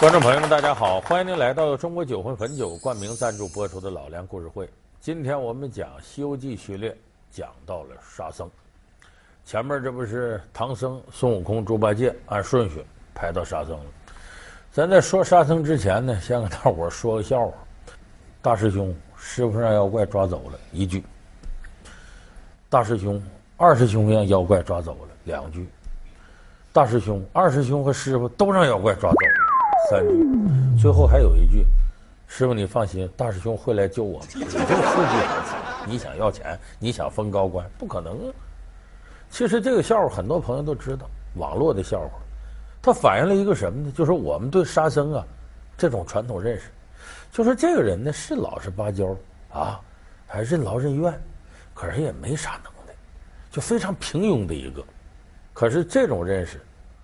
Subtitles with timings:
[0.00, 0.98] 观众朋友们，大家好！
[1.02, 4.64] 欢迎您来到中国酒魂汾酒冠名赞助播出的《老梁故事会》。
[4.98, 6.96] 今天我们讲《西游记》序列，
[7.30, 8.50] 讲到了沙僧。
[9.44, 12.82] 前面这不是唐僧、孙悟空、猪八戒按顺序
[13.14, 13.84] 排到沙僧了。
[14.72, 17.52] 咱在说沙僧之前呢，先给大伙说个笑话。
[18.40, 21.02] 大师兄，师傅让妖怪抓走了，一句；
[22.70, 23.22] 大师兄，
[23.58, 25.66] 二师兄让妖怪抓走了，两句；
[26.72, 29.16] 大师兄，二师兄和师傅都让妖怪抓走。
[29.90, 31.66] 三句，最后还有一句
[32.28, 35.84] ：“师傅，你放心，大师兄会来救我们。”也就四句。
[35.84, 38.32] 你想要钱，你想封高官，不可能啊！
[39.30, 42.10] 其实这个笑话很多朋友都知道，网络的笑话，
[42.80, 43.92] 它反映了一个什么呢？
[43.96, 45.26] 就是我们对沙僧啊
[45.76, 46.70] 这种传统认识，
[47.32, 49.16] 就是这个人呢是老实巴交
[49.52, 49.80] 啊，
[50.24, 51.20] 还任劳任怨，
[51.74, 52.94] 可是也没啥能耐，
[53.50, 54.84] 就非常平庸的一个。
[55.52, 56.60] 可是这种认识，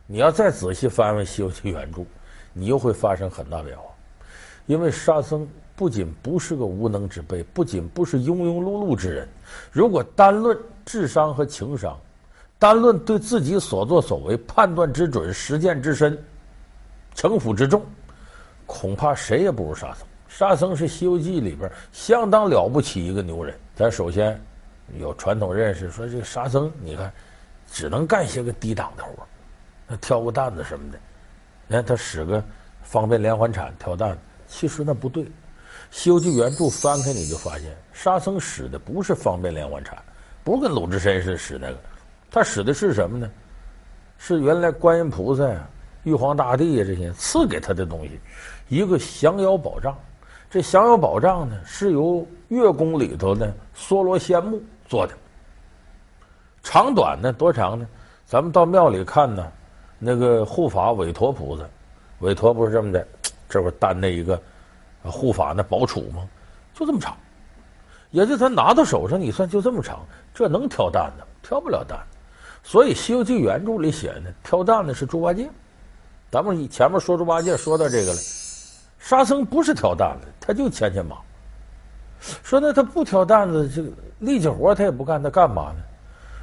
[0.07, 2.05] 你要再仔细翻翻《西游记》原著。
[2.59, 3.84] 你又会发生很大变化，
[4.65, 9.29] 因为沙僧不仅不是个无能之辈，不仅不是庸庸碌碌之人。
[9.71, 11.95] 如果单论智商和情商，
[12.59, 16.18] 单论对自己所作所为判断之准、实践之深、
[17.15, 17.84] 城府之重，
[18.65, 20.07] 恐怕谁也不如沙僧。
[20.27, 23.54] 沙僧是《西游记》里边相当了不起一个牛人。
[23.74, 24.40] 咱首先
[24.99, 27.12] 有传统认识，说这个沙僧，你看
[27.71, 29.10] 只能干些个低档的活，
[29.87, 30.99] 那挑个担子什么的。
[31.68, 32.42] 你看他使个
[32.82, 35.24] 方便连环铲挑担，其实那不对。
[35.90, 39.96] 《西游记》原著翻开你就发现，沙僧使的不是方便连环铲，
[40.44, 41.78] 不是跟鲁智深似的使那个，
[42.30, 43.30] 他使的是什么呢？
[44.18, 45.68] 是原来观音菩萨呀、
[46.04, 48.20] 玉皇大帝呀这些赐给他的东西，
[48.68, 49.96] 一个降妖宝杖。
[50.48, 55.12] 这降妖宝杖呢，是由月宫里头的梭罗仙木做的。
[56.62, 57.32] 长短呢？
[57.32, 57.87] 多长呢？
[58.24, 59.52] 咱们到庙里看呢。
[59.99, 61.65] 那个护法韦陀菩萨，
[62.21, 63.07] 韦陀不是这么的，
[63.49, 64.41] 这不担那一个
[65.03, 66.28] 护法那宝杵吗？
[66.75, 67.16] 就这么长，
[68.11, 70.05] 也就他拿到手上，你算就这么长，
[70.35, 71.25] 这能挑担子？
[71.43, 72.19] 挑不了担子。
[72.62, 75.49] 所以《西游记》原著里写的挑担的是猪八戒。
[76.31, 78.19] 咱们前面说猪八戒说到这个了，
[78.99, 81.17] 沙僧不是挑担子，他就牵牵马。
[82.43, 85.83] 说那他不挑担子，这个力气活他也不干，他干嘛呢？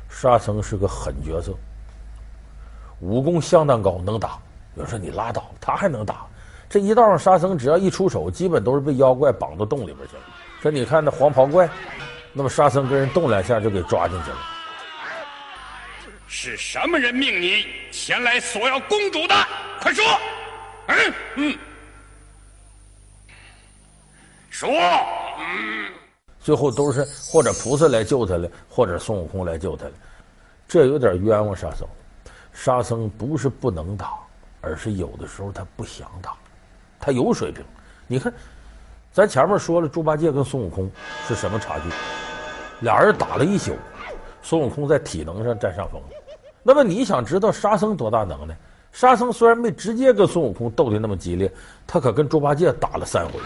[0.09, 1.53] 沙僧是个狠角色。
[3.03, 4.39] 武功相当高，能打。
[4.75, 6.25] 有人说你拉倒，他还能打。
[6.69, 10.23] 这一道上，沙僧只要一出手，基本都是被妖怪绑到洞里边去了。
[10.61, 11.69] 说你看那黄袍怪，
[12.31, 14.37] 那么沙僧跟人动两下就给抓进去了。
[16.27, 19.35] 是什么人命你前来索要公主的？
[19.81, 20.03] 快说！
[20.87, 21.57] 嗯嗯，
[24.49, 24.69] 说。
[25.39, 25.91] 嗯，
[26.39, 29.91] 最后都是或者菩萨来救他了，或者孙悟空来救他了。
[30.67, 31.87] 这有点冤枉沙僧。
[32.53, 34.13] 沙僧不是不能打，
[34.61, 36.33] 而是有的时候他不想打，
[36.99, 37.63] 他有水平。
[38.07, 38.31] 你看，
[39.11, 40.89] 咱前面说了，猪八戒跟孙悟空
[41.27, 41.89] 是什么差距？
[42.81, 43.75] 俩人打了一宿，
[44.41, 46.01] 孙悟空在体能上占上风。
[46.61, 48.55] 那么你想知道沙僧多大能耐？
[48.91, 51.51] 沙僧虽然没直接跟孙悟空斗得那么激烈，
[51.87, 53.39] 他可跟猪八戒打了三回，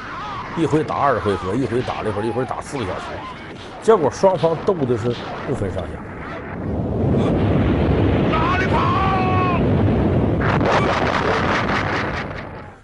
[0.62, 3.06] 一回打二十回合，一回打了一会儿，一会儿打四个小时，
[3.82, 5.16] 结果双方斗的是
[5.48, 6.97] 不分上下。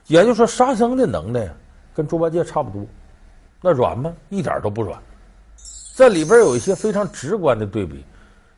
[0.07, 1.47] 也就是说，沙僧的能耐
[1.93, 2.85] 跟猪八戒差不多，
[3.61, 4.13] 那软吗？
[4.29, 4.99] 一点都不软。
[5.95, 8.03] 在里边有一些非常直观的对比，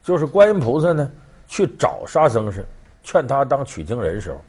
[0.02, 1.12] 就是观音菩萨呢
[1.48, 2.66] 去找沙僧时，
[3.04, 4.42] 劝他当取经人时候，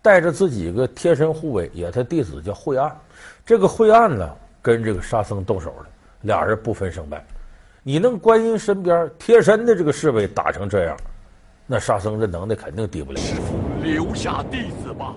[0.00, 2.96] 带着自己一个贴身护卫，也他弟子叫慧岸。
[3.44, 4.30] 这个慧岸呢，
[4.62, 5.86] 跟这个沙僧动手了，
[6.22, 7.22] 俩人不分胜败。
[7.82, 10.96] 你弄观音身边贴身的这个侍卫打成这样，
[11.66, 13.20] 那沙僧这能耐肯定低不了。
[13.20, 15.14] 师傅留下弟子吧。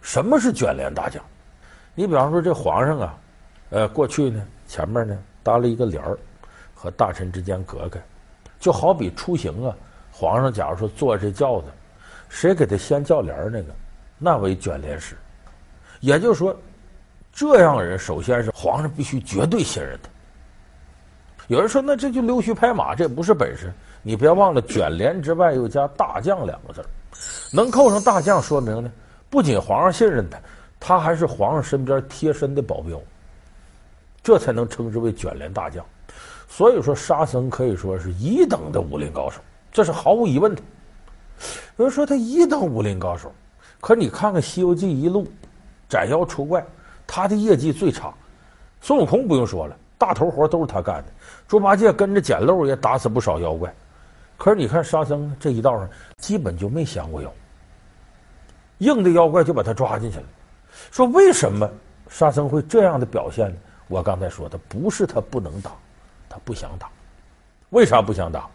[0.00, 1.22] 什么是卷帘大将？
[1.94, 3.18] 你比方说这皇上啊，
[3.70, 6.16] 呃，过去呢前面呢搭了一个帘儿，
[6.74, 8.00] 和大臣之间隔开，
[8.58, 9.74] 就好比出行啊，
[10.10, 11.66] 皇上假如说坐这轿子，
[12.28, 13.74] 谁给他掀轿帘儿那个，
[14.18, 15.16] 那为卷帘使。
[16.00, 16.56] 也就是说，
[17.32, 20.08] 这样人首先是皇上必须绝对信任他。
[21.48, 23.72] 有人说那这就溜须拍马，这不是本事。
[24.02, 26.86] 你别忘了卷帘之外又加大将两个字儿，
[27.52, 28.90] 能扣上大将，说明呢。
[29.30, 30.38] 不仅皇上信任他，
[30.80, 33.00] 他还是皇上身边贴身的保镖，
[34.22, 35.84] 这才能称之为卷帘大将。
[36.48, 39.40] 所以说，沙僧可以说是一等的武林高手，
[39.70, 40.60] 这是毫无疑问的。
[41.76, 43.32] 有人说他一等武林高手，
[43.80, 45.26] 可你看看《西游记》一路
[45.88, 46.62] 斩妖除怪，
[47.06, 48.12] 他的业绩最差。
[48.80, 51.12] 孙悟空不用说了，大头活都是他干的。
[51.46, 53.72] 猪八戒跟着捡漏也打死不少妖怪，
[54.36, 55.88] 可是你看沙僧这一道上，
[56.18, 57.32] 基本就没降过妖。
[58.80, 60.24] 硬的妖怪就把他抓进去了，
[60.90, 61.66] 说为什么
[62.08, 63.56] 沙僧会这样的表现呢？
[63.88, 65.70] 我刚才说的不是他不能打，
[66.28, 66.88] 他不想打。
[67.70, 68.46] 为啥不想打？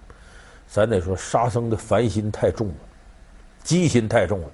[0.68, 2.74] 咱得说沙僧的烦心太重了，
[3.63, 4.48] 机心太重了。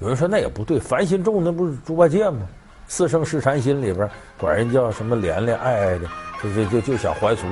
[0.00, 2.46] 有人说那也不对，烦心重那不是猪八戒吗？
[2.88, 6.08] 四圣试禅心里边管人叫什么莲莲爱爱的，
[6.42, 7.46] 就就就就想还俗，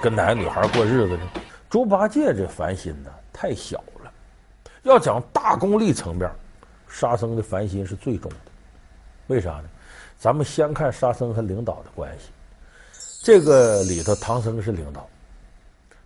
[0.00, 1.22] 跟哪个女孩过日子呢？
[1.68, 4.10] 猪八戒这烦心呢太小了。
[4.82, 6.28] 要讲大功力层面，
[6.92, 8.36] 沙僧的烦心是最重的。
[9.28, 9.64] 为啥呢？
[10.18, 12.28] 咱们先看沙僧和领导的关系。
[13.24, 15.08] 这个里头，唐僧是领导，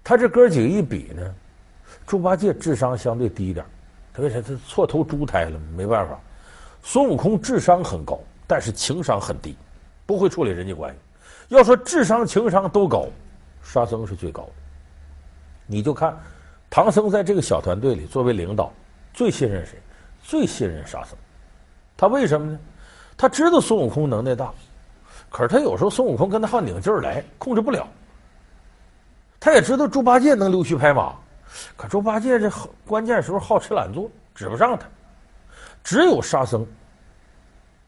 [0.05, 1.35] 他这哥几个一比呢，
[2.07, 3.67] 猪八戒智商相对低一点。
[4.15, 4.41] 他为啥？
[4.41, 6.19] 他错投猪胎了，没办法。
[6.83, 9.57] 孙悟空智商很高，但是情商很低，
[10.07, 10.99] 不会处理人际关系。
[11.49, 13.09] 要说智商、情商都高，
[13.63, 14.53] 沙僧是最高的。
[15.67, 16.17] 你就看
[16.71, 18.73] 唐僧在这个小团队里作为领导，
[19.13, 19.79] 最信任谁？
[20.27, 21.17] 最信任沙僧。
[21.97, 22.59] 他为什么呢？
[23.17, 24.53] 他知道孙悟空能耐大，
[25.31, 27.87] 可是他有时候孙悟空跟他好拧劲儿来，控制不了。
[29.39, 31.15] 他也知道猪八戒能溜须拍马。
[31.77, 32.51] 可猪八戒这
[32.85, 34.85] 关键时候好吃懒做，指不上他。
[35.85, 36.67] 只有沙僧，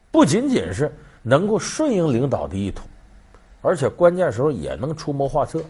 [0.09, 0.89] 不仅仅是
[1.21, 2.83] 能够顺应领导的意图，
[3.61, 5.61] 而且关键时候也能出谋划策，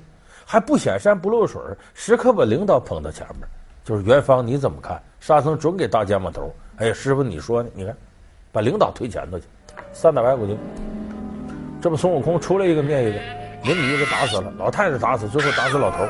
[0.45, 1.59] 还不显山不露水，
[1.95, 3.47] 时刻把领导捧到前面。
[3.89, 5.01] 就是元芳，你怎么看？
[5.19, 6.53] 沙僧准给大肩膀头。
[6.77, 7.69] 哎，师傅，你说呢？
[7.73, 7.97] 你看，
[8.51, 9.45] 把领导推前头去，
[9.91, 10.55] 三打白骨精。
[11.81, 13.17] 这不孙悟空出来一个灭一个，
[13.67, 16.07] 人女给打死了，老太太打死，最后打死老头，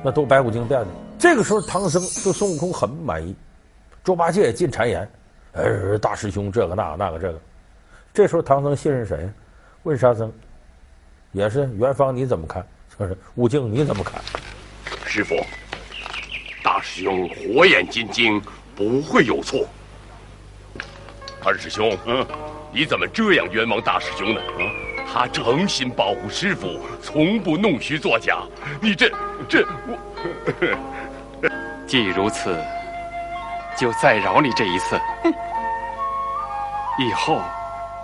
[0.00, 0.86] 那都白骨精变的。
[1.18, 3.34] 这个时候，唐僧对孙悟空很不满意，
[4.04, 5.10] 猪八戒也进谗言
[5.54, 7.40] ：“呃，大师兄，这个那个那个这个。”
[8.14, 9.28] 这时候，唐僧信任谁？
[9.82, 10.32] 问沙僧，
[11.32, 12.64] 也是元芳，你怎么看？
[12.96, 14.22] 说是悟净，你怎么看？
[15.04, 15.34] 师傅，
[16.78, 18.40] 大师兄火眼金睛，
[18.76, 19.66] 不会有错。
[21.44, 22.24] 二师兄，嗯，
[22.72, 24.40] 你怎么这样冤枉大师兄呢？
[24.40, 24.62] 啊，
[25.12, 28.38] 他诚心保护师傅，从不弄虚作假。
[28.80, 29.10] 你这
[29.48, 29.98] 这我。
[31.84, 32.56] 既如此，
[33.76, 34.96] 就再饶你这一次。
[37.00, 37.40] 以后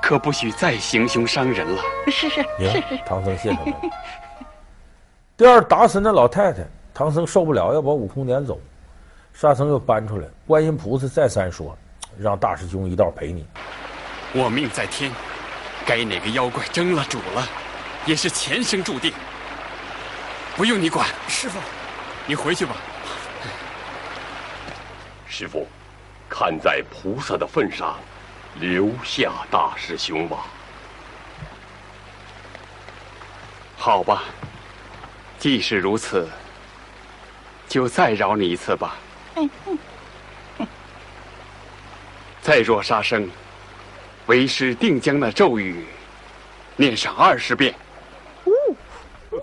[0.03, 1.81] 可不许再行凶伤人了。
[2.07, 2.99] 是是是是。
[3.07, 3.73] 唐僧谢他们。
[5.37, 8.59] 第二，打死那老太太，唐僧受不了，要把悟空撵走。
[9.33, 11.77] 沙僧又搬出来，观音菩萨再三说，
[12.17, 13.45] 让大师兄一道陪你。
[14.33, 15.11] 我命在天，
[15.85, 17.45] 该哪个妖怪争了主了，
[18.07, 19.13] 也是前生注定，
[20.57, 21.05] 不用你管。
[21.27, 21.59] 师傅，
[22.29, 22.77] 你回去吧。
[25.27, 25.67] 师傅，
[26.29, 27.97] 看在菩萨的份上，
[28.61, 30.47] 留下大师兄吧。
[33.77, 34.23] 好吧，
[35.41, 36.29] 既是如此，
[37.69, 38.97] 就再饶你一次吧。
[42.41, 43.29] 再若杀生，
[44.27, 45.87] 为师定将那咒语
[46.77, 47.75] 念上二十遍。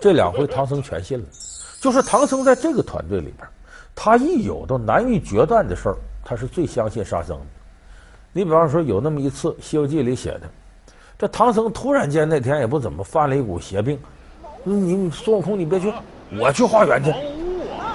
[0.00, 1.24] 这两回唐僧全信了，
[1.80, 3.46] 就是唐僧在这个团队里边。
[3.94, 7.46] 他一有到难于决断的事儿，他是最相信沙僧的。
[8.32, 10.42] 你比方说，有那么一次《西游记》里写的，
[11.18, 13.98] 这唐僧突然间那天也不怎么犯了一股邪病，
[14.64, 15.92] 你孙悟空你别去，
[16.38, 17.12] 我去化缘去。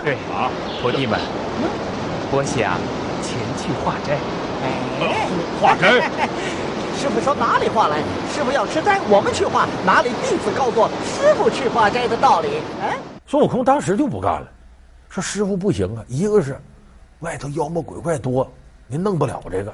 [0.08, 0.50] 对好，
[0.82, 1.20] 徒弟们，
[2.32, 2.80] 我想
[3.22, 4.16] 前去化斋。
[4.64, 5.28] 哎，
[5.60, 6.00] 化斋？
[6.98, 7.98] 师傅说哪里化来？
[8.32, 12.48] 师傅要吃斋，我们去化，哪里弟子告过师傅去化斋的道理？
[12.82, 14.48] 哎，孙悟空当时就不干了。
[15.10, 16.58] 说师傅不行啊，一个是
[17.20, 18.50] 外头妖魔鬼怪多，
[18.88, 19.72] 您弄不了这个；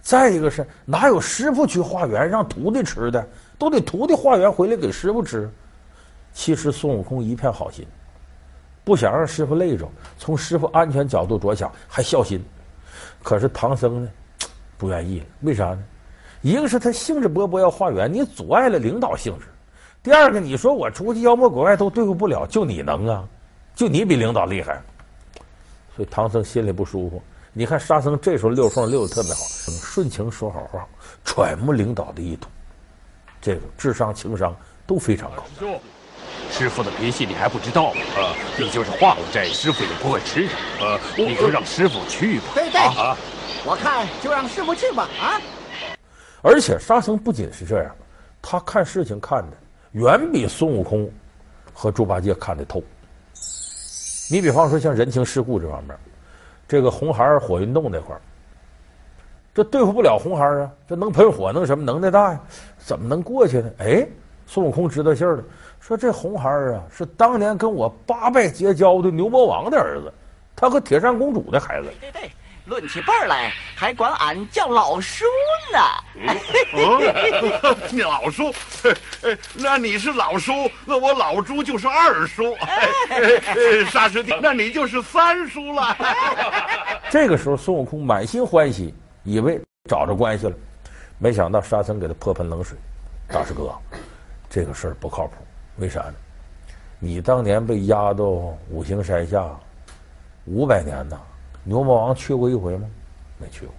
[0.00, 5.46] 再一个是哪有师傅去化缘让徒弟吃的，都得徒弟化缘回来给师傅吃。
[6.32, 7.86] 其实孙悟空一片好心，
[8.84, 9.88] 不想让师傅累着，
[10.18, 12.44] 从师傅安全角度着想，还孝心。
[13.22, 14.10] 可是唐僧呢，
[14.76, 15.82] 不愿意了，为啥呢？
[16.42, 19.46] 一个是他兴致勃勃要化缘，你阻碍了领导兴致；
[20.02, 23.26] 第二个，你说我出去妖魔鬼怪都对付不了，就你能啊？
[23.74, 24.82] 就你比领导厉害，
[25.96, 27.22] 所以唐僧心里不舒服。
[27.54, 29.40] 你看沙僧这时候溜缝溜的特别好，
[29.80, 30.86] 顺情说好话，
[31.24, 32.48] 揣摩领导的意图，
[33.40, 34.54] 这个智商情商
[34.86, 35.66] 都非常高。
[36.50, 38.00] 师傅的脾气你还不知道吗？
[38.16, 40.86] 啊，你就是化了斋，师傅也不会吃的。
[40.86, 42.44] 啊，你就让师傅去吧。
[42.54, 43.16] 对对，啊，
[43.64, 45.08] 我看就让师傅去吧。
[45.20, 45.40] 啊，
[46.42, 47.94] 而且沙僧不仅是这样，
[48.40, 49.56] 他看事情看的
[49.92, 51.10] 远比孙悟空
[51.72, 52.82] 和猪八戒看得透。
[54.30, 55.96] 你比方说像人情世故这方面，
[56.68, 58.20] 这个红孩儿火云洞那块儿，
[59.52, 62.40] 这对付不了红孩儿啊，这能喷火能什么能耐大呀？
[62.78, 63.70] 怎么能过去呢？
[63.78, 64.06] 哎，
[64.46, 65.44] 孙悟空知道信儿了，
[65.86, 70.10] 说这红孩儿啊是当年跟我八拜结交的牛魔王的儿子，
[70.56, 71.92] 他和铁扇公主的孩子。
[72.00, 72.30] 对对，
[72.64, 75.26] 论起辈儿来，还管俺叫老叔
[75.70, 75.78] 呢。
[78.02, 78.50] 老叔，
[79.56, 82.56] 那你是老叔，那我老朱就是二叔。
[83.90, 85.94] 沙师弟，那你就是三叔了。
[87.12, 90.54] 这个时候，孙悟空满心欢喜，以为找着关系了，
[91.18, 92.74] 没想到沙僧给他泼盆冷水。
[93.28, 93.70] 大师哥，
[94.48, 95.34] 这个事儿不靠谱，
[95.76, 96.14] 为啥呢？
[97.00, 98.24] 你当年被压到
[98.70, 99.44] 五行山下
[100.46, 101.18] 五百年呐，
[101.64, 102.86] 牛魔王去过一回吗？
[103.38, 103.74] 没去过。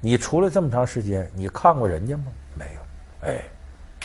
[0.00, 2.24] 你出来这么长时间，你看过人家吗？
[2.54, 3.28] 没有。
[3.28, 3.42] 哎，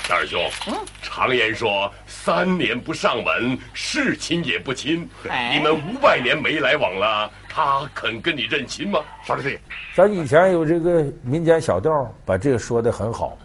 [0.07, 5.09] 大师兄，嗯，常言说三年不上门，是亲也不亲。
[5.29, 8.99] 哎、你们五百年没来往了，他肯跟你认亲吗？
[9.23, 9.59] 沙师弟，
[9.95, 13.37] 咱以前有这个民间小调，把这个说的很好。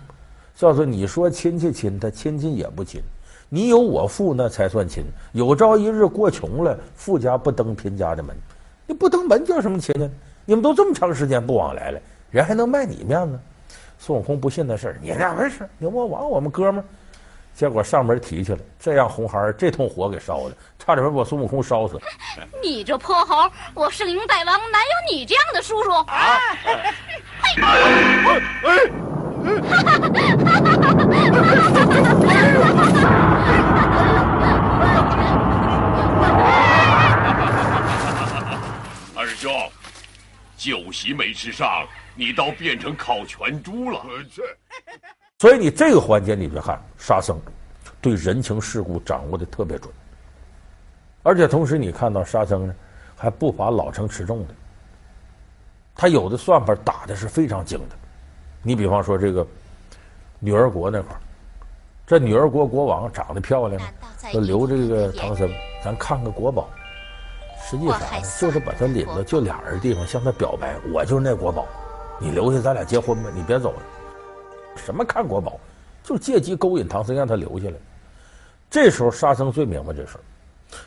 [0.55, 3.03] 叫做你说亲戚亲他，亲戚也不亲。
[3.55, 5.05] 你有我富那才算亲。
[5.33, 8.35] 有朝一日过穷了，富家不登贫家的门。
[8.87, 10.11] 你不登门叫什么亲呢？
[10.47, 13.39] 你们都这么长时间不往来了，人还能卖你面子？
[13.99, 15.69] 孙悟空不信那事儿，你那回事？
[15.77, 16.85] 牛魔王我们哥们儿。
[17.55, 22.01] 结果上门提去了，这让红孩儿这通火给烧的，差点把孙悟空烧死。
[22.63, 23.37] 你这泼猴！
[23.75, 25.91] 我是灵大王，哪有你这样的叔叔？
[25.93, 26.41] 啊！
[28.65, 28.91] 二师
[39.43, 39.51] 兄，
[40.57, 41.85] 酒席没吃上，
[42.15, 44.01] 你倒变成烤全猪了。
[45.41, 47.37] 所以你这个环节，你别看沙僧
[48.01, 49.93] 对人情世故掌握的特别准，
[51.25, 52.75] 而且同时你看到沙僧呢，
[53.17, 54.55] 还不乏老成持重的，
[55.97, 57.97] 他有的算盘打的是非常精的。
[58.63, 59.45] 你比方说这个
[60.39, 61.21] 女儿国那块儿，
[62.07, 63.83] 这女儿国国王长得漂亮，
[64.33, 65.51] 就留这个唐僧，
[65.85, 66.71] 咱看个国宝。
[67.73, 68.07] 实际上呢，
[68.39, 71.67] 就是把他领到就俩人地方，向他表白，我就是那国宝，
[72.19, 73.79] 你留下咱俩结婚吧，你别走了。
[74.77, 75.59] 什么看国宝，
[76.05, 77.75] 就借机勾引唐僧，让他留下来。
[78.69, 80.21] 这时候沙僧最明白这事儿，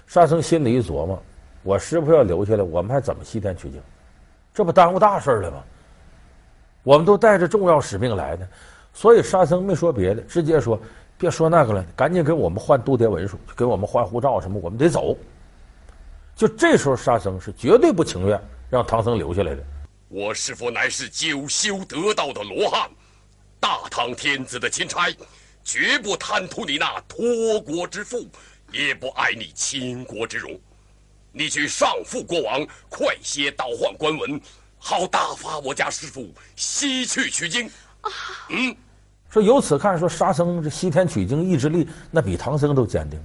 [0.06, 1.20] 沙僧心里一琢磨：
[1.64, 3.82] 我师傅要留下来，我们还怎么西天取经？
[4.54, 5.64] 这不耽误大事了吗？
[6.84, 8.48] 我们都带着重要使命来的，
[8.94, 10.80] 所以沙僧没说别的，直接说
[11.18, 15.18] ：“别说那个了，赶紧给我们换度牒文书，给我们换护照什么，我们得走。”
[16.36, 18.40] 就这时候，沙僧是绝对不情愿
[18.70, 19.64] 让唐僧留下来的。
[20.10, 22.90] 我师父乃是九修得道的罗汉，
[23.60, 25.10] 大唐天子的钦差，
[25.64, 28.28] 绝不贪图你那托国之富，
[28.72, 30.60] 也不爱你倾国之荣。
[31.32, 34.40] 你去上复国王，快些倒换官文。
[34.78, 37.66] 好打发我家师傅西去取经。
[38.02, 38.12] 啊，
[38.50, 38.76] 嗯，
[39.30, 43.20] 说由此看，说沙僧这西天取经意志力，那比唐僧都坚定，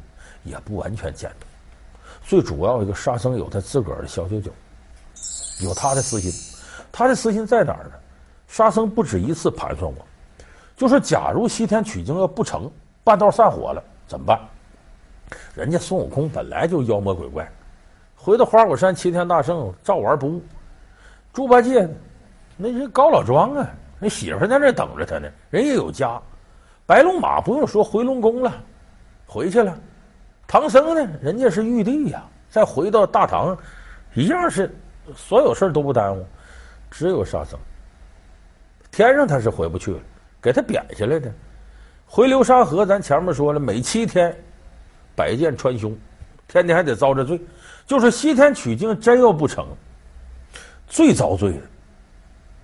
[0.45, 1.50] 也不完全坚定。
[2.31, 4.53] 最主要一个，沙僧有他自个儿的小九九，
[5.65, 6.31] 有他的私心。
[6.93, 7.91] 他的私心在哪儿呢？
[8.47, 10.07] 沙僧不止一次盘算过，
[10.77, 12.71] 就说假如西天取经要不成，
[13.03, 14.41] 半道散伙了，怎么办？
[15.57, 17.51] 人家孙悟空本来就妖魔鬼怪，
[18.15, 20.41] 回到花果山齐天大圣照玩不误。
[21.33, 21.89] 猪八戒，
[22.57, 23.69] 那人高老庄啊，
[23.99, 26.23] 那媳妇在那等着他呢，人也有家。
[26.87, 28.53] 白龙马不用说，回龙宫了，
[29.27, 29.77] 回去了。
[30.51, 33.57] 唐僧呢，人家是玉帝呀，再回到大唐，
[34.15, 34.69] 一样是
[35.15, 36.27] 所有事都不耽误。
[36.91, 37.57] 只有沙僧，
[38.91, 40.01] 天上他是回不去了，
[40.43, 41.33] 给他贬下来的。
[42.05, 44.37] 回流沙河，咱前面说了，每七天
[45.15, 45.97] 百箭穿胸，
[46.49, 47.41] 天天还得遭着罪。
[47.87, 49.65] 就是西天取经真要不成。
[50.89, 51.61] 最遭罪的，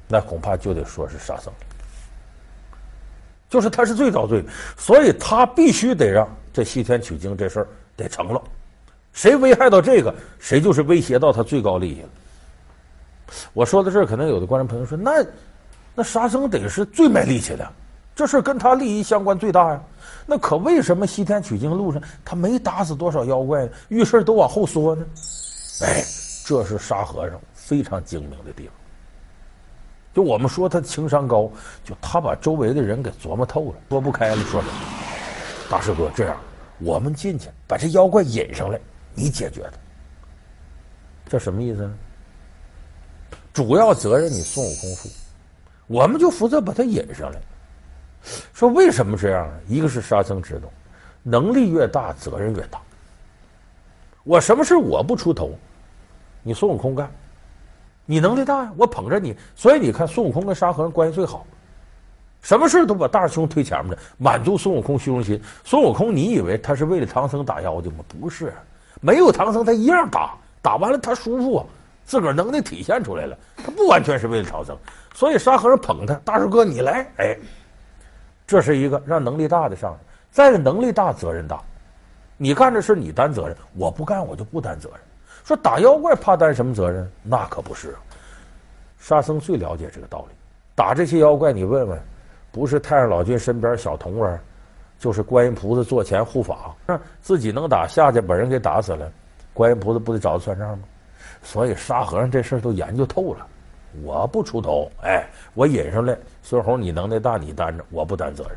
[0.09, 1.52] 那恐怕就得说是沙僧，
[3.49, 8.42] 就是他是最遭罪的，所以他必须得让这西天取经这事儿得成了。
[9.12, 12.08] 谁危害到这个，谁就是威胁到他最高利益了。
[13.52, 15.22] 我说到这儿，可能有的观众朋友说：“那
[15.94, 17.72] 那沙僧得是最没力气的，
[18.14, 19.82] 这事跟他利益相关最大呀。
[20.25, 25.04] 那可为什么西天取经路上他没打死多少妖怪，遇事都往后缩呢？
[25.82, 26.02] 哎，
[26.46, 28.72] 这是沙和尚。”非常精明的地方，
[30.14, 31.50] 就我们说他情商高，
[31.84, 34.75] 就他把周围的人给琢磨透了，说不开了，说什么？
[35.68, 36.37] 大师哥，这样，
[36.78, 38.78] 我们进去把这妖怪引上来，
[39.14, 39.78] 你解决他。
[41.28, 41.94] 这什么意思呢？
[43.52, 45.08] 主要责任你孙悟空负，
[45.87, 47.40] 我们就负责把他引上来。
[48.52, 49.54] 说为什么这样呢？
[49.66, 50.68] 一个是沙僧知道，
[51.23, 52.80] 能力越大，责任越大。
[54.25, 55.52] 我什么事我不出头，
[56.42, 57.11] 你孙悟空干。
[58.04, 61.44] 你能力大呀，我捧着你，所以你看孙悟空跟沙和尚关系最好，
[62.46, 65.42] 什么事都把大师兄推前面的，满足孙悟空虚荣心。
[65.64, 68.04] 孙悟空，你以为他是为了唐僧打妖精吗？
[68.06, 68.52] 不是，
[69.00, 71.66] 没有唐僧他一样打，打完了他舒服啊，
[72.04, 74.78] 自个儿能力体现出来了，他不完全是为了超生，
[75.12, 77.36] 所以沙和尚捧他，大师哥你来，哎，
[78.46, 79.98] 这是一个让能力大的上，
[80.30, 81.60] 再能力大责任大，
[82.36, 85.00] 你干这事你担责任，我不干我就不担责任。
[85.42, 87.10] 说打妖怪怕担什么责任？
[87.24, 87.96] 那可不是，
[89.00, 90.36] 沙僧最了解这个道理。
[90.76, 92.00] 打这些妖怪，你问问，
[92.56, 94.40] 不是太上老君身边小童儿，
[94.98, 96.75] 就是观音菩萨座前护法，
[97.20, 99.12] 自己能打下去把人给打死了，
[99.52, 100.84] 观音菩萨不得找他算账吗？
[101.42, 103.46] 所以沙和尚这事儿都研究透了。
[104.02, 108.56] 我不出头，哎，我引上来，孙猴你能耐大，你担着，我不担责任。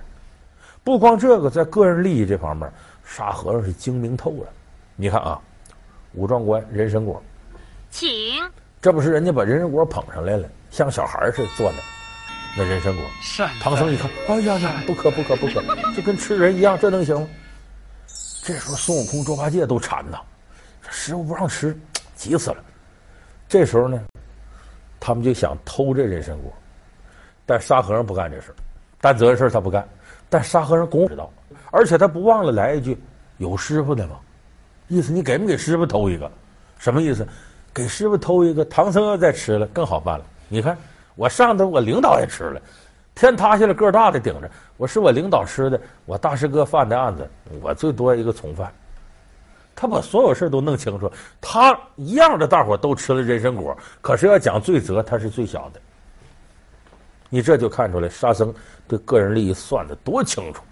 [0.82, 2.72] 不光这个，在个人利益这方面，
[3.04, 4.48] 沙和尚是精明透了。
[4.96, 5.38] 你看啊。
[6.14, 7.22] 武状元人参果，
[7.92, 8.10] 请。
[8.82, 11.99] 这不是人家把人参果捧上来了，像小孩似的坐那，
[12.58, 13.04] 那人参果。
[13.22, 13.46] 是。
[13.62, 15.64] 唐僧一看，哎呀呀，不可不可不可，
[15.96, 17.28] 就跟吃人一样，这能行吗？
[18.42, 20.20] 这时候孙悟空、猪八戒都馋呐，
[20.82, 21.78] 这师傅不让吃，
[22.16, 22.58] 急死了。
[23.48, 24.02] 这时候呢，
[25.00, 26.52] 他们就想偷这人参果，
[27.46, 28.54] 但沙和尚不干这事
[29.02, 29.88] 担责任事他不干，
[30.30, 31.32] 但沙和尚公知道，
[31.72, 32.98] 而且他不忘了来一句
[33.38, 34.18] ：“有师傅的吗？”
[34.88, 36.32] 意思你给没给师傅偷一个？
[36.80, 37.28] 什么意思？
[37.74, 40.26] 给师傅偷一个，唐僧要再吃了更好办了。
[40.48, 40.76] 你看
[41.20, 42.62] 我上头我领导也吃了，
[43.14, 47.30] 天塌下来个大的顶着，我是我领导吃的，我大师哥犯的案子，
[47.62, 48.72] 我最多一个从犯。
[49.76, 51.12] 他把所有事都弄清楚，
[51.42, 55.82] 他一样的大伙都吃了人参果，可是要讲罪责，他是最小的。
[57.28, 58.54] 你这就看出来沙僧
[58.88, 60.64] 对个人利益算得多清楚。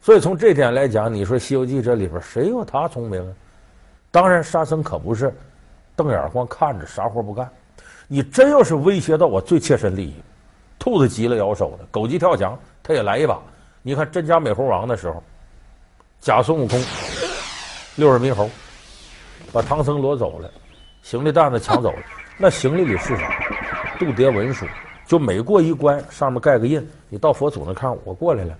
[0.00, 3.32] 所以从这点来讲，你说《西游记》这里边谁有他聪明啊？
[4.10, 5.32] 当然，沙僧可不是
[5.94, 7.48] 瞪眼光看着啥活不干。
[8.10, 10.14] 你真要是威胁到我最切身利益，
[10.78, 13.38] 兔子急了咬手的，狗急跳墙，他也来一把。
[13.82, 15.22] 你看真假美猴王的时候，
[16.18, 16.82] 假孙悟空
[17.96, 18.48] 六耳猕猴
[19.52, 20.50] 把唐僧掳走了，
[21.02, 22.02] 行李担子抢走了，
[22.38, 23.30] 那行李里是啥？
[23.98, 24.64] 渡牒文书，
[25.06, 28.56] 就每过一关上面盖个印，你到佛祖那看，我过来了。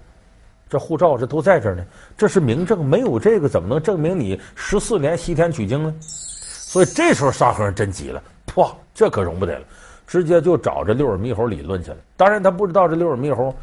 [0.69, 1.83] 这护照这都在这儿呢，
[2.19, 5.95] 这是明证，没有这个怎么能证明你十四年西天取经呢？
[6.01, 8.23] 所以这时候沙和尚真急了，
[8.59, 9.65] 哇，这可容不得了，
[10.05, 11.97] 直接就找这六耳猕猴理论去了。
[12.17, 13.55] 当然他不知道这六耳猕猴，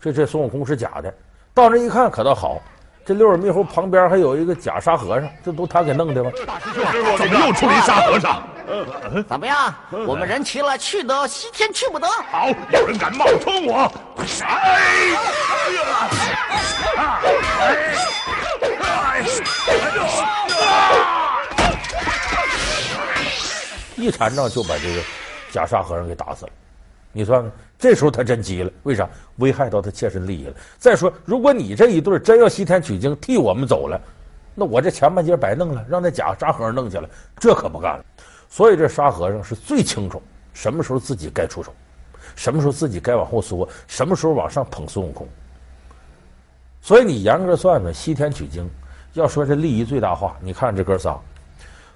[0.00, 1.12] 这这孙悟空是假的。
[1.52, 2.62] 到那一看可倒好，
[3.04, 6.30] 这六耳猕猴旁边还有一个假沙和尚，这都他给弄的吗？
[6.46, 8.42] 大师兄，怎么又出了一沙和尚？
[9.28, 9.74] 怎么样？
[10.06, 12.06] 我们人齐了，去得西天去不得。
[12.06, 13.92] 好，有人敢冒充我？
[14.16, 14.54] 哎
[15.12, 15.20] 呀！
[24.04, 25.00] 一缠仗就把这个
[25.50, 26.52] 假沙和尚给打死了。
[27.12, 29.08] 你算算，这时候他真急了，为啥？
[29.36, 30.54] 危害到他切身利益了。
[30.78, 34.00] 再说，如果你这一对真要西天取经，替我们走了，
[34.54, 38.04] 那我这前半截白弄了，让那假沙和尚弄去了，这可不干了。
[38.48, 40.20] 所以这沙和尚是最清楚
[40.52, 41.72] 什么时候自己该出手，
[42.36, 45.26] 什么时候自己该往后缩，什么时候往上捧孙悟空。
[46.80, 48.68] 所以你严格算算，西天取经，
[49.12, 51.18] 要说这利益最大化，你看这哥仨，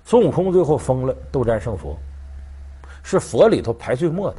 [0.09, 1.95] 孙悟空最后封了斗战胜佛，
[3.03, 4.37] 是佛里头排最末的。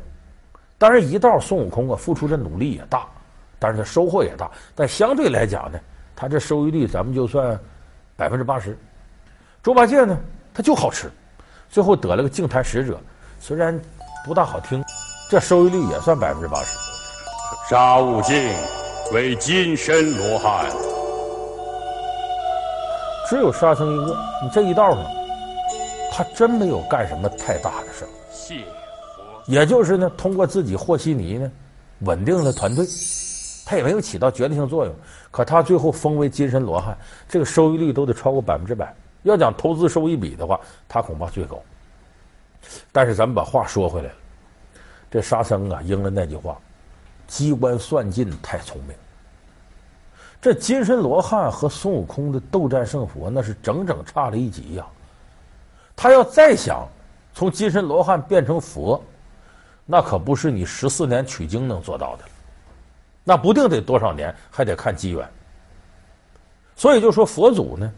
[0.80, 3.06] 当然一道孙悟空啊，付出的努力也大，
[3.60, 5.80] 但是他收获也大，但相对来讲呢，
[6.16, 7.56] 他这收益率咱们就算
[8.18, 8.76] 百分之八十。
[9.62, 10.18] 猪八戒呢，
[10.56, 11.08] 他就好吃，
[11.70, 13.00] 最后得了个净坛使者，
[13.40, 13.80] 虽然
[14.26, 14.84] 不大好听，
[15.30, 16.76] 这收益率也算百分之八十。
[17.70, 18.36] 沙悟净。
[19.14, 20.66] 为金身罗汉，
[23.28, 24.18] 只有沙僧一个。
[24.42, 25.04] 你这一道上，
[26.20, 28.10] 他真没有干什么太大的事儿。
[28.30, 28.66] 谢。
[29.46, 31.50] 也就是呢，通过自己和稀泥呢，
[32.00, 32.86] 稳定了团队，
[33.66, 34.94] 他也没有起到决定性作用。
[35.32, 36.98] 可他最后封为金身罗汉，
[37.30, 38.94] 这个收益率都得超过百分之百。
[39.24, 41.58] 要讲投资收益比的话，他恐怕最高。
[42.92, 44.16] 但是咱们把话说回来了，
[45.10, 46.60] 这沙僧啊，应了那句话。
[47.28, 48.94] 机关算尽太聪明，
[50.42, 54.86] 这金身罗汉和孙悟空的斗战胜佛，那是整整差了一级呀。
[56.02, 56.88] 他要再想
[57.34, 59.04] 从金身罗汉变成佛，
[59.86, 62.24] 那可不是你十四年取经能做到的，
[63.22, 65.30] 那不定得多少年，还得看机缘。
[66.74, 67.92] 所以就说佛祖呢，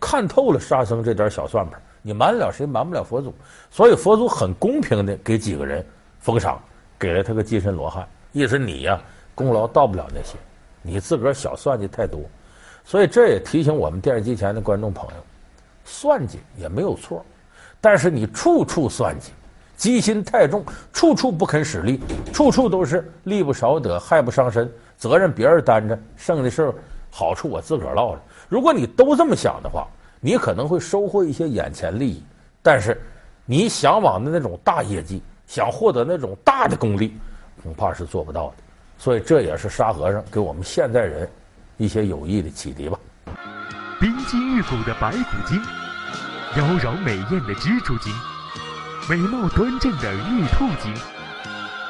[0.00, 2.64] 看透了沙僧这点小算盘，你瞒得了谁？
[2.64, 3.34] 瞒不了佛祖。
[3.70, 5.84] 所以佛祖很公平的给几个人
[6.20, 6.58] 封赏，
[6.98, 8.08] 给了他个金身罗汉。
[8.32, 8.98] 意思你呀，
[9.34, 10.38] 功劳到不了那些，
[10.80, 12.22] 你自个儿小算计太多，
[12.86, 15.16] 所以这也提醒我们电视机前的观众朋友，
[15.84, 17.22] 算计也没有错，
[17.84, 19.30] 但是你处处算计，
[19.76, 22.00] 机心太重，处处不肯使力，
[22.32, 26.74] 处处都是利不少得，害不伤身，责任别人担着，剩的事儿
[27.10, 28.22] 好处我自个儿落着。
[28.48, 29.86] 如果你都这么想的话，
[30.18, 32.22] 你可能会收获一些眼前利益，
[32.62, 32.98] 但是
[33.44, 37.14] 你向往的那种大业绩，想获得那种大的功利，
[37.62, 38.54] 恐怕是做不到的。
[38.96, 41.28] 所以这也是沙和尚给我们现代人
[41.76, 42.98] 一些有益的启迪吧。
[44.00, 45.60] 冰肌玉骨的白骨精，
[46.56, 48.14] 妖娆美艳的蜘蛛精，
[49.08, 50.94] 美貌端正的玉兔精，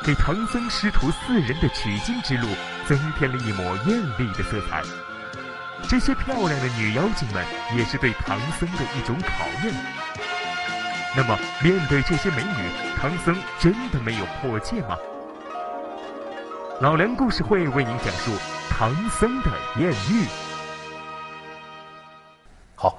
[0.02, 2.48] 给唐僧师徒四人的取经之路
[2.86, 4.82] 增添了一抹艳丽的色彩。
[5.86, 7.44] 这些漂亮的女妖精们，
[7.76, 9.74] 也是对唐僧的一种考验。
[11.14, 14.96] 那么，面对这些美女，唐僧真的没有破戒吗？
[16.80, 18.32] 老梁故事会为您讲述
[18.70, 20.24] 唐僧的艳遇。
[22.74, 22.98] 好，